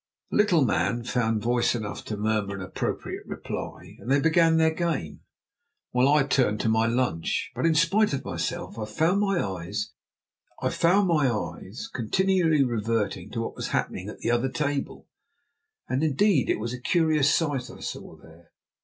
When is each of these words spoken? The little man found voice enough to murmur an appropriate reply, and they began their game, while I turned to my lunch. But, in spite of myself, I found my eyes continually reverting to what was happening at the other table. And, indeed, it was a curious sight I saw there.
The 0.31 0.37
little 0.37 0.65
man 0.65 1.03
found 1.03 1.43
voice 1.43 1.75
enough 1.75 2.03
to 2.05 2.17
murmur 2.17 2.55
an 2.55 2.61
appropriate 2.63 3.23
reply, 3.27 3.97
and 3.99 4.09
they 4.09 4.19
began 4.19 4.57
their 4.57 4.73
game, 4.73 5.19
while 5.91 6.07
I 6.07 6.23
turned 6.23 6.59
to 6.61 6.69
my 6.69 6.87
lunch. 6.87 7.51
But, 7.53 7.67
in 7.67 7.75
spite 7.75 8.11
of 8.11 8.25
myself, 8.25 8.79
I 8.79 8.85
found 8.85 9.19
my 9.21 9.37
eyes 9.37 9.91
continually 11.93 12.63
reverting 12.63 13.29
to 13.29 13.41
what 13.41 13.55
was 13.55 13.67
happening 13.67 14.09
at 14.09 14.17
the 14.21 14.31
other 14.31 14.49
table. 14.49 15.07
And, 15.87 16.03
indeed, 16.03 16.49
it 16.49 16.57
was 16.59 16.73
a 16.73 16.81
curious 16.81 17.31
sight 17.31 17.69
I 17.69 17.79
saw 17.81 18.15
there. 18.17 18.53